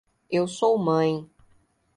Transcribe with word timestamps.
Eu 0.31 0.47
sou 0.47 0.79
mãe. 0.79 1.29